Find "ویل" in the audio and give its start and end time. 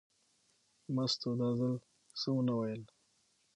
2.57-2.83